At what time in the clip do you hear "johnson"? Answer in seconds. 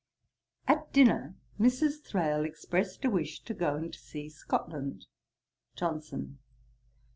5.75-6.39